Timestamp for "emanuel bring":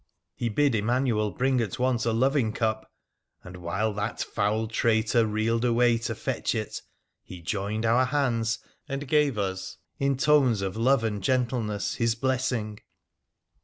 0.73-1.61